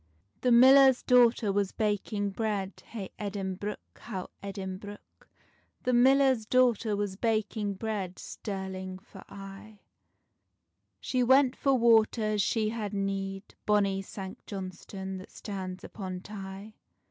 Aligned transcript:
The 0.39 0.51
millar's 0.51 1.03
daughter 1.03 1.51
was 1.51 1.71
baking 1.73 2.31
bread, 2.31 2.73
Hey 2.87 3.11
Edinbruch, 3.19 3.77
how 3.99 4.31
Edinbruch. 4.41 5.29
The 5.83 5.93
millar's 5.93 6.47
daughter 6.47 6.95
was 6.95 7.15
baking 7.15 7.75
bread, 7.75 8.17
Stirling 8.17 8.97
for 8.97 9.23
aye: 9.29 9.81
She 10.99 11.21
went 11.21 11.55
for 11.55 11.75
water, 11.77 12.23
as 12.23 12.41
she 12.41 12.69
had 12.69 12.95
need, 12.95 13.53
Bonny 13.67 14.01
Sanct 14.01 14.47
Johnstonne 14.47 15.19
that 15.19 15.29
stands 15.29 15.83
upon 15.83 16.21
Tay. 16.21 16.73